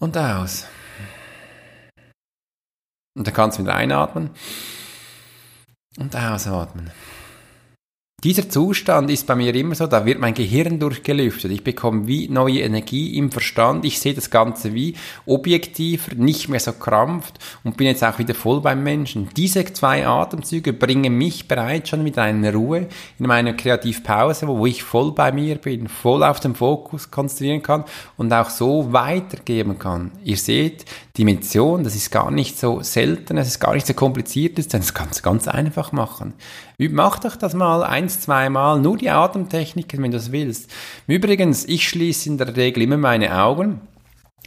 [0.00, 0.66] und aus.
[3.14, 4.30] Und dann kannst du wieder einatmen
[5.98, 6.90] und ausatmen.
[8.24, 11.50] Dieser Zustand ist bei mir immer so, da wird mein Gehirn durchgelüftet.
[11.50, 13.84] Ich bekomme wie neue Energie im Verstand.
[13.84, 14.94] Ich sehe das Ganze wie
[15.26, 17.34] objektiver, nicht mehr so krampft
[17.64, 19.28] und bin jetzt auch wieder voll beim Menschen.
[19.36, 24.82] Diese zwei Atemzüge bringen mich bereits schon mit einer Ruhe in meiner Kreativpause, wo ich
[24.82, 27.84] voll bei mir bin, voll auf den Fokus konzentrieren kann
[28.16, 30.12] und auch so weitergeben kann.
[30.24, 30.86] Ihr seht,
[31.18, 34.94] die Meditation, das ist gar nicht so selten, es ist gar nicht so kompliziert, das
[34.94, 36.32] kannst du ganz einfach machen.
[36.78, 40.70] Mach doch das mal eins, zweimal, nur die Atemtechniken, wenn du es willst.
[41.06, 43.80] Übrigens, ich schließe in der Regel immer meine Augen.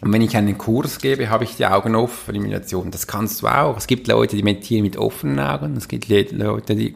[0.01, 2.91] Und wenn ich einen Kurs gebe, habe ich die Augen offen für Meditation.
[2.91, 3.77] Das kannst du auch.
[3.77, 5.75] Es gibt Leute, die meditieren mit offenen Augen.
[5.75, 6.95] Es gibt Leute, die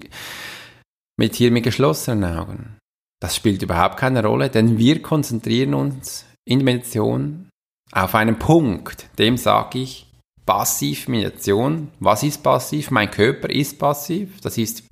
[1.18, 2.78] meditieren mit geschlossenen Augen.
[3.22, 7.50] Das spielt überhaupt keine Rolle, denn wir konzentrieren uns in der Meditation
[7.92, 9.08] auf einen Punkt.
[9.18, 10.08] Dem sage ich
[10.46, 11.90] passiv Meditation.
[12.00, 12.92] Was ist passiv?
[12.92, 14.42] Mein Körper ist passiv.
[14.42, 14.84] Das ist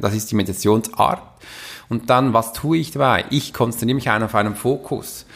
[0.00, 1.22] das ist die Meditationsart.
[1.88, 3.24] Und dann, was tue ich dabei?
[3.30, 5.26] Ich konzentriere mich auf einen Fokus.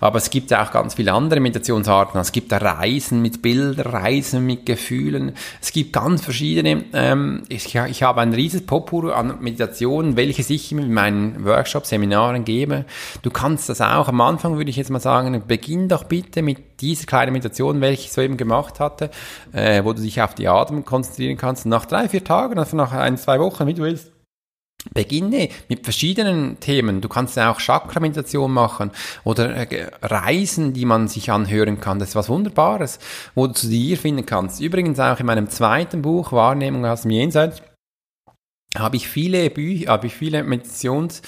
[0.00, 2.20] Aber es gibt ja auch ganz viele andere Meditationsarten.
[2.20, 5.32] Es gibt Reisen mit Bildern, Reisen mit Gefühlen.
[5.60, 6.84] Es gibt ganz verschiedene.
[6.92, 12.44] Ähm, ich, ich habe ein riesiges Popur an Meditationen, welches ich in meinen Workshops, Seminaren
[12.44, 12.84] gebe.
[13.22, 14.08] Du kannst das auch.
[14.08, 18.04] Am Anfang würde ich jetzt mal sagen, beginn doch bitte mit dieser kleinen Meditation, welche
[18.04, 19.10] ich soeben gemacht hatte,
[19.52, 21.66] äh, wo du dich auf die Atmung konzentrieren kannst.
[21.66, 24.10] Nach drei, vier Tagen, also nach ein, zwei Wochen, wie du willst,
[24.94, 27.00] Beginne mit verschiedenen Themen.
[27.00, 28.90] Du kannst ja auch Chakra-Meditation machen
[29.24, 31.98] oder äh, Reisen, die man sich anhören kann.
[31.98, 32.98] Das ist was Wunderbares,
[33.34, 34.60] wo du zu dir finden kannst.
[34.60, 37.62] Übrigens auch in meinem zweiten Buch, Wahrnehmung aus dem Jenseits,
[38.76, 41.22] habe ich viele Bücher, habe ich viele Meditations-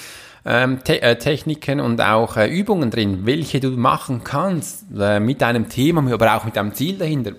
[0.45, 5.41] ähm, Te äh, Techniken und auch äh, Übungen drin, welche du machen kannst äh, mit
[5.41, 7.31] deinem Thema, aber auch mit deinem Ziel dahinter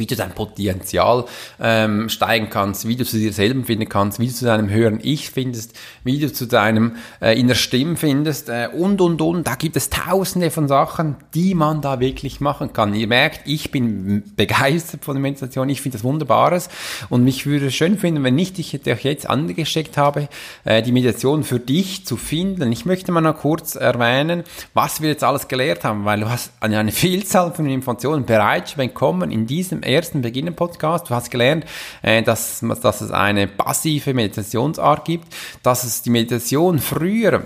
[0.00, 1.26] wie du dein Potenzial
[1.60, 4.98] ähm, steigen kannst, wie du zu dir selber finden kannst, wie du zu deinem höheren
[5.02, 9.46] Ich findest, wie du zu deinem äh, inner Stimm findest äh, und, und, und.
[9.46, 12.94] Da gibt es tausende von Sachen, die man da wirklich machen kann.
[12.94, 16.68] Ihr merkt, ich bin begeistert von der Meditation, ich finde das Wunderbares
[17.08, 20.28] und mich würde es schön finden, wenn ich dich jetzt angesteckt habe,
[20.64, 22.72] äh, die Meditation für dich zu finden.
[22.72, 26.52] Ich möchte mal noch kurz erwähnen, was wir jetzt alles gelehrt haben, weil du hast
[26.60, 31.10] eine Vielzahl von Informationen bereits bekommen in diesem ersten Beginner-Podcast.
[31.10, 31.66] Du hast gelernt,
[32.02, 37.44] äh, dass, dass es eine passive Meditationsart gibt, dass es die Meditation früher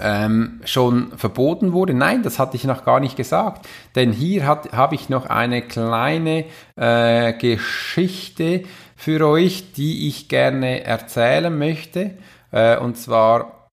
[0.00, 1.94] ähm, schon verboten wurde.
[1.94, 6.46] Nein, das hatte ich noch gar nicht gesagt, denn hier habe ich noch eine kleine
[6.76, 8.64] äh, Geschichte
[8.96, 12.18] für euch, die ich gerne erzählen möchte.
[12.50, 13.70] Äh, und zwar,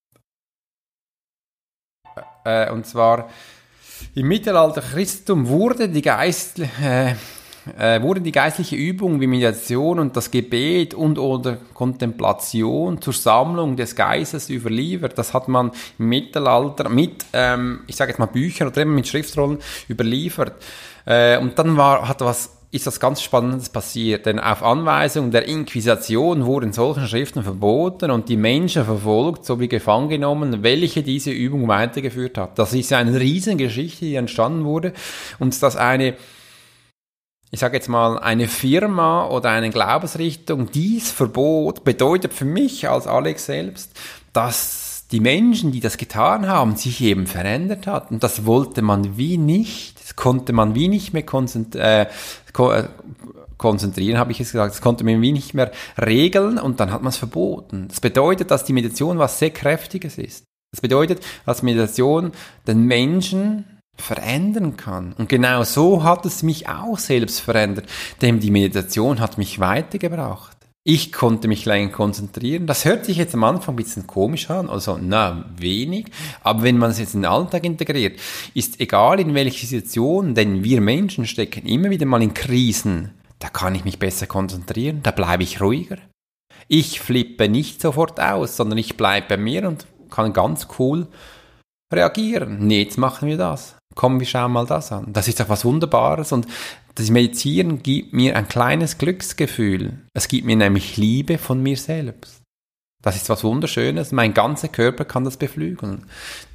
[2.45, 3.29] äh, und zwar
[4.15, 6.61] im Mittelalter Christentum wurde die, Geist,
[7.77, 13.75] äh, wurde die geistliche Übung wie Meditation und das Gebet und oder Kontemplation zur Sammlung
[13.75, 15.17] des Geistes überliefert.
[15.17, 19.07] Das hat man im Mittelalter mit, ähm, ich sage jetzt mal Büchern oder eben mit
[19.07, 20.53] Schriftrollen überliefert.
[21.05, 25.45] Äh, und dann war, hat was ist was ganz Spannendes passiert, denn auf Anweisung der
[25.45, 31.67] Inquisition wurden solche Schriften verboten und die Menschen verfolgt sowie gefangen genommen, welche diese Übung
[31.67, 32.57] weitergeführt hat.
[32.57, 34.93] Das ist eine Riesengeschichte, die entstanden wurde
[35.37, 36.13] und dass eine
[37.51, 43.07] ich sage jetzt mal, eine Firma oder eine Glaubensrichtung dies Verbot bedeutet für mich als
[43.07, 43.91] Alex selbst,
[44.31, 48.11] dass die Menschen, die das getan haben, sich eben verändert hat.
[48.11, 51.85] Und das wollte man wie nicht, das konnte man wie nicht mehr konzentrieren.
[51.85, 52.07] Äh,
[52.57, 52.83] äh,
[53.57, 54.73] konzentrieren, habe ich es gesagt.
[54.73, 57.87] Das konnte man wie nicht mehr regeln und dann hat man es verboten.
[57.89, 60.45] Das bedeutet, dass die Meditation was sehr Kräftiges ist.
[60.71, 62.31] Das bedeutet, dass Meditation
[62.65, 63.65] den Menschen
[63.97, 65.13] verändern kann.
[65.13, 67.85] Und genau so hat es mich auch selbst verändert,
[68.21, 70.57] denn die Meditation hat mich weitergebracht.
[70.83, 72.65] Ich konnte mich länger konzentrieren.
[72.65, 76.07] Das hört sich jetzt am Anfang ein bisschen komisch an, also na, wenig.
[76.41, 78.19] Aber wenn man es jetzt in den Alltag integriert,
[78.55, 83.11] ist egal in welche Situation, denn wir Menschen stecken immer wieder mal in Krisen.
[83.37, 85.97] Da kann ich mich besser konzentrieren, da bleibe ich ruhiger.
[86.67, 91.07] Ich flippe nicht sofort aus, sondern ich bleibe bei mir und kann ganz cool
[91.93, 92.65] reagieren.
[92.65, 93.75] Nee, jetzt machen wir das.
[93.95, 95.11] Komm, wir schauen mal das an.
[95.13, 96.47] Das ist doch was Wunderbares und
[96.95, 99.99] das Meditieren gibt mir ein kleines Glücksgefühl.
[100.13, 102.40] Es gibt mir nämlich Liebe von mir selbst.
[103.01, 104.11] Das ist was Wunderschönes.
[104.11, 106.05] Mein ganzer Körper kann das beflügeln.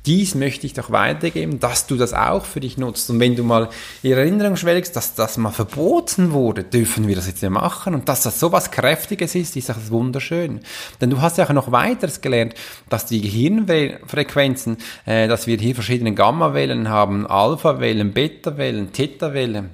[0.06, 3.10] Dies möchte ich doch weitergeben, dass du das auch für dich nutzt.
[3.10, 3.68] Und wenn du mal
[4.04, 7.94] in Erinnerung schwelgst, dass das mal verboten wurde, dürfen wir das jetzt ja machen.
[7.94, 10.60] Und dass das so was Kräftiges ist, ist das wunderschön.
[11.00, 12.54] Denn du hast ja auch noch weiteres gelernt,
[12.88, 19.70] dass die Gehirnfrequenzen, äh, dass wir hier verschiedene Gammawellen haben, Alpha-Wellen, Beta-Wellen, Theta-Wellen.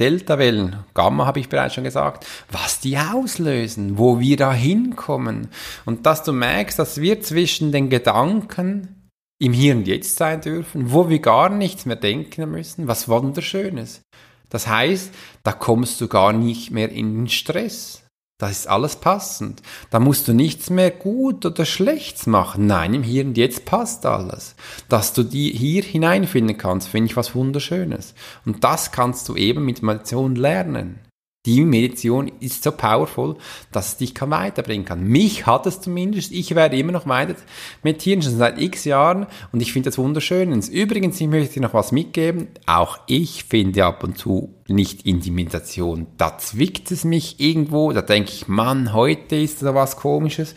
[0.00, 5.48] Delta-Wellen, Gamma habe ich bereits schon gesagt, was die auslösen, wo wir da hinkommen.
[5.84, 10.92] Und dass du merkst, dass wir zwischen den Gedanken im Hier und Jetzt sein dürfen,
[10.92, 14.02] wo wir gar nichts mehr denken müssen, was wunderschönes.
[14.48, 18.03] Das heißt, da kommst du gar nicht mehr in den Stress.
[18.38, 19.62] Das ist alles passend.
[19.90, 22.66] Da musst du nichts mehr gut oder schlecht machen.
[22.66, 24.56] Nein, im Hier und Jetzt passt alles.
[24.88, 28.14] Dass du die hier hineinfinden kannst, finde ich was Wunderschönes.
[28.44, 30.98] Und das kannst du eben mit Meditation lernen.
[31.46, 33.36] Die Meditation ist so powerful,
[33.70, 35.04] dass es dich kann weiterbringen kann.
[35.04, 36.32] Mich hat es zumindest.
[36.32, 37.34] Ich werde immer noch weiter
[37.82, 39.26] meditieren, schon seit x Jahren.
[39.52, 40.52] Und ich finde das wunderschön.
[40.52, 42.48] Und übrigens, ich möchte dir noch was mitgeben.
[42.64, 46.06] Auch ich finde ab und zu nicht in die Meditation.
[46.16, 47.92] Da zwickt es mich irgendwo.
[47.92, 50.54] Da denke ich, Mann, heute ist da was Komisches.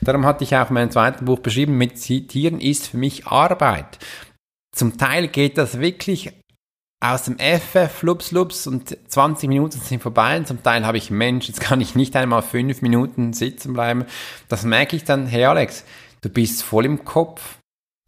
[0.00, 3.98] Darum hatte ich auch in meinem zweiten Buch beschrieben, Meditieren ist für mich Arbeit.
[4.72, 6.32] Zum Teil geht das wirklich
[7.12, 11.10] aus dem FF, flups, flups und 20 Minuten sind vorbei und zum Teil habe ich,
[11.10, 14.06] Mensch, jetzt kann ich nicht einmal fünf Minuten sitzen bleiben.
[14.48, 15.84] Das merke ich dann, hey Alex,
[16.22, 17.58] du bist voll im Kopf,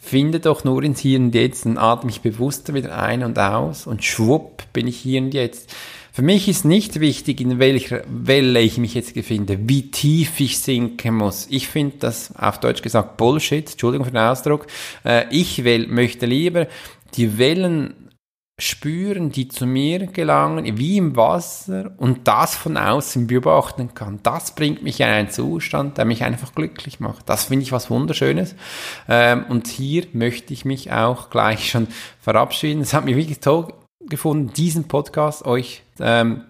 [0.03, 3.87] finde doch nur ins Hier und Jetzt und atme mich bewusster wieder ein und aus
[3.87, 5.75] und schwupp bin ich hier und jetzt.
[6.11, 10.59] Für mich ist nicht wichtig, in welcher Welle ich mich jetzt befinde, wie tief ich
[10.59, 11.47] sinken muss.
[11.51, 14.67] Ich finde das auf Deutsch gesagt Bullshit, Entschuldigung für den Ausdruck.
[15.05, 16.69] Äh, ich will, möchte lieber
[17.15, 18.06] die Wellen
[18.59, 24.21] spüren, die zu mir gelangen, wie im Wasser und das von außen beobachten kann.
[24.23, 27.29] Das bringt mich in einen Zustand, der mich einfach glücklich macht.
[27.29, 28.55] Das finde ich was Wunderschönes.
[29.09, 31.89] Ähm, und hier möchte ich mich auch gleich schon
[32.21, 32.81] verabschieden.
[32.81, 33.75] Es hat mich wirklich toll
[34.09, 36.43] gefunden, diesen Podcast euch ähm,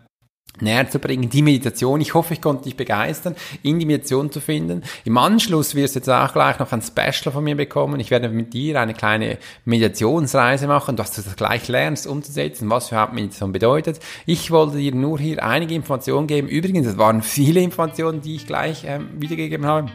[0.60, 2.00] näher zu bringen, die Meditation.
[2.00, 4.82] Ich hoffe, ich konnte dich begeistern, in die Meditation zu finden.
[5.04, 8.00] Im Anschluss wirst du jetzt auch gleich noch ein Special von mir bekommen.
[8.00, 12.90] Ich werde mit dir eine kleine Meditationsreise machen, dass du das gleich lernst umzusetzen, was
[12.90, 14.00] überhaupt Meditation bedeutet.
[14.24, 16.48] Ich wollte dir nur hier einige Informationen geben.
[16.48, 19.90] Übrigens, es waren viele Informationen, die ich gleich ähm, wiedergegeben habe.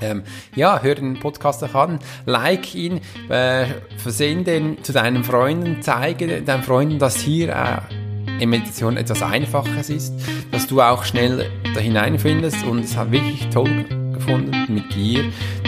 [0.00, 0.24] Ähm,
[0.56, 3.66] ja, hör den Podcast auch an, like ihn, äh,
[3.96, 8.03] versende ihn zu deinen Freunden, zeige deinen Freunden, dass hier äh,
[8.46, 10.14] Meditation etwas Einfaches ist,
[10.50, 15.24] dass du auch schnell da hineinfindest und es hat wirklich toll gefunden, mit dir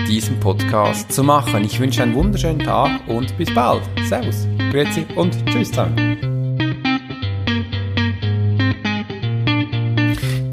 [0.09, 1.65] diesen Podcast zu machen.
[1.65, 3.83] Ich wünsche einen wunderschönen Tag und bis bald.
[4.05, 6.36] Servus, grüezi und tschüss dann.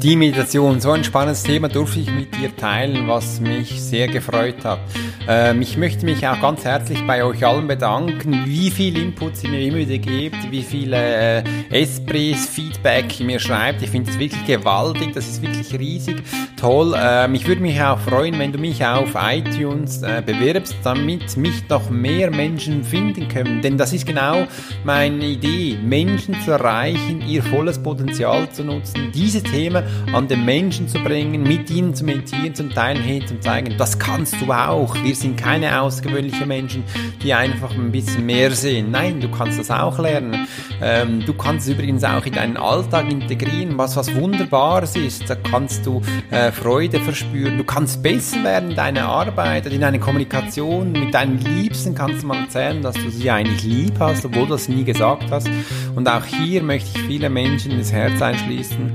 [0.04, 4.62] Die Meditation, so ein spannendes Thema durfte ich mit dir teilen, was mich sehr gefreut
[4.62, 4.80] hat.
[5.26, 9.48] Ähm, ich möchte mich auch ganz herzlich bei euch allen bedanken, wie viel Input ihr
[9.48, 10.98] mir immer wieder gebt, wie viele
[11.38, 13.80] äh, Esprits, Feedback ihr mir schreibt.
[13.80, 16.22] Ich finde es wirklich gewaltig, das ist wirklich riesig,
[16.60, 16.94] toll.
[16.98, 21.66] Ähm, ich würde mich auch freuen, wenn du mich auf iTunes äh, bewirbst, damit mich
[21.70, 23.62] noch mehr Menschen finden können.
[23.62, 24.46] Denn das ist genau
[24.84, 29.82] meine Idee, Menschen zu erreichen, ihr volles Potenzial zu nutzen, diese Themen
[30.12, 33.98] an den Menschen zu bringen, mit ihnen zu meditieren, zum Teilen hin, zum zeigen, das
[33.98, 34.94] kannst du auch.
[35.02, 36.84] Wir sind keine außergewöhnlichen Menschen,
[37.22, 38.90] die einfach ein bisschen mehr sehen.
[38.90, 40.46] Nein, du kannst das auch lernen.
[40.80, 45.28] Ähm, du kannst es übrigens auch in deinen Alltag integrieren, was was Wunderbares ist.
[45.28, 47.58] Da kannst du äh, Freude verspüren.
[47.58, 50.92] Du kannst besser werden in deiner Arbeit, in deiner Kommunikation.
[50.92, 54.52] Mit deinen Liebsten kannst du mal erzählen, dass du sie eigentlich lieb hast, obwohl du
[54.52, 55.48] das nie gesagt hast.
[55.94, 58.92] Und auch hier möchte ich viele Menschen ins Herz einschließen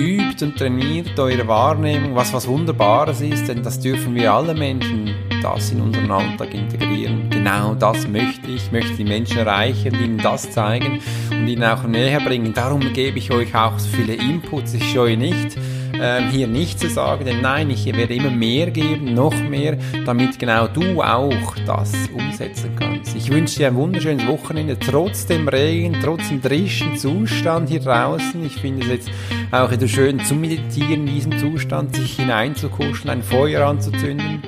[0.00, 5.14] übt und trainiert eure Wahrnehmung, was was Wunderbares ist, denn das dürfen wir alle Menschen
[5.42, 7.30] das in unseren Alltag integrieren.
[7.30, 12.20] Genau das möchte ich, möchte die Menschen erreichen, ihnen das zeigen und ihnen auch näher
[12.20, 12.52] bringen.
[12.52, 14.74] Darum gebe ich euch auch so viele Inputs.
[14.74, 15.56] Ich scheue nicht,
[16.00, 20.38] äh, hier nicht zu sagen, denn nein, ich werde immer mehr geben, noch mehr, damit
[20.38, 23.14] genau du auch das umsetzen kannst.
[23.14, 28.44] Ich wünsche dir ein wunderschönes Wochenende, trotz dem Regen, trotz dem drischen Zustand hier draußen.
[28.44, 29.10] Ich finde es jetzt
[29.50, 34.42] auch wieder schön zu meditieren in diesem Zustand, sich hineinzukuscheln, ein Feuer anzuzünden,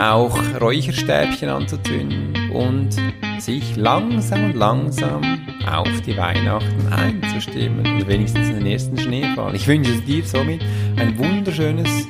[0.00, 2.96] auch Räucherstäbchen anzuzünden und
[3.38, 5.22] sich langsam und langsam
[5.70, 9.54] auf die Weihnachten einzustimmen und wenigstens den ersten Schneefall.
[9.54, 10.62] Ich wünsche dir somit
[10.96, 12.08] ein wunderschönes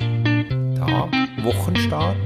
[0.78, 1.10] Tag,
[1.42, 2.16] Wochenstart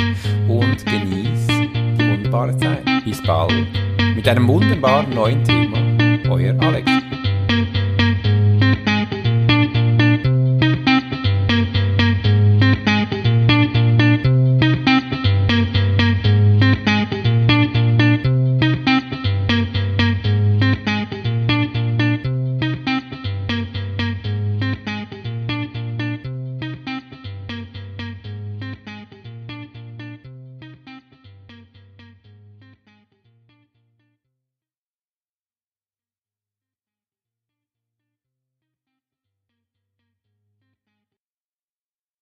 [0.48, 2.84] und genieß die wunderbare Zeit.
[3.04, 3.66] Bis bald
[4.14, 5.78] mit einem wunderbaren neuen Thema.
[6.30, 7.07] Euer Alex.